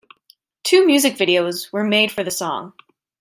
Two 0.63 0.83
music 0.87 1.13
videos 1.15 1.71
were 1.71 1.83
made 1.83 2.11
for 2.11 2.23
the 2.23 2.31
song. 2.31 2.73